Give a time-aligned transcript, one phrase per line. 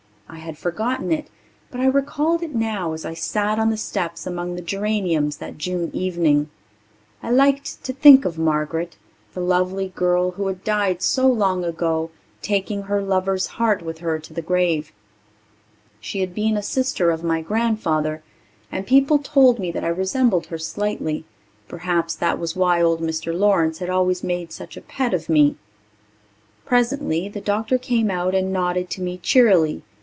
[0.33, 1.27] I had forgotten it,
[1.69, 5.57] but I recalled it now as I sat on the steps among the geraniums that
[5.57, 6.49] June evening.
[7.21, 8.95] I liked to think of Margaret...
[9.33, 12.11] the lovely girl who had died so long ago,
[12.41, 14.93] taking her lover's heart with her to the grave.
[15.99, 18.23] She had been a sister of my grandfather,
[18.71, 21.25] and people told me that I resembled her slightly.
[21.67, 23.37] Perhaps that was why old Mr.
[23.37, 25.57] Lawrence had always made such a pet of me.
[26.63, 29.83] Presently the doctor came out and nodded to me cheerily.